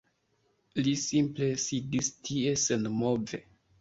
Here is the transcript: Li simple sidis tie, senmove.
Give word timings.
Li 0.87 0.93
simple 1.01 1.49
sidis 1.65 2.11
tie, 2.29 2.57
senmove. 2.67 3.43